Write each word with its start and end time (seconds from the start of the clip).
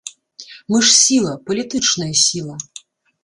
Мы 0.73 0.77
ж 0.85 0.93
сіла, 1.01 1.33
палітычная 1.49 2.09
сіла. 2.25 2.55